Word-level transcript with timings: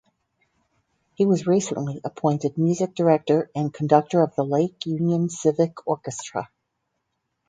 He 1.13 1.27
was 1.27 1.45
recently 1.45 2.01
appointed 2.03 2.57
Music 2.57 2.95
Director 2.95 3.51
and 3.53 3.71
Conductor 3.71 4.23
of 4.23 4.33
the 4.35 4.43
Lake 4.43 4.83
Union 4.87 5.29
Civic 5.29 5.85
Orchestra. 5.87 6.49